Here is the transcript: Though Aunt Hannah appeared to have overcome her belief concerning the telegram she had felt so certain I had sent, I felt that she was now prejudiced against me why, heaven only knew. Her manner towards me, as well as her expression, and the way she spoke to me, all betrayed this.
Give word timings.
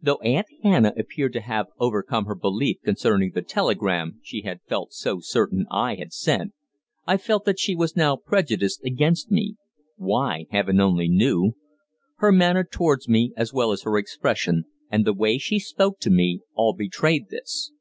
Though 0.00 0.18
Aunt 0.20 0.46
Hannah 0.62 0.92
appeared 0.96 1.32
to 1.32 1.40
have 1.40 1.66
overcome 1.80 2.26
her 2.26 2.36
belief 2.36 2.76
concerning 2.84 3.32
the 3.32 3.42
telegram 3.42 4.20
she 4.22 4.42
had 4.42 4.60
felt 4.68 4.92
so 4.92 5.18
certain 5.18 5.66
I 5.72 5.96
had 5.96 6.12
sent, 6.12 6.52
I 7.04 7.16
felt 7.16 7.44
that 7.46 7.58
she 7.58 7.74
was 7.74 7.96
now 7.96 8.14
prejudiced 8.16 8.84
against 8.84 9.28
me 9.32 9.56
why, 9.96 10.46
heaven 10.52 10.78
only 10.80 11.08
knew. 11.08 11.54
Her 12.18 12.30
manner 12.30 12.62
towards 12.62 13.08
me, 13.08 13.32
as 13.36 13.52
well 13.52 13.72
as 13.72 13.82
her 13.82 13.98
expression, 13.98 14.66
and 14.88 15.04
the 15.04 15.12
way 15.12 15.36
she 15.36 15.58
spoke 15.58 15.98
to 15.98 16.10
me, 16.10 16.42
all 16.54 16.72
betrayed 16.72 17.28
this. 17.30 17.72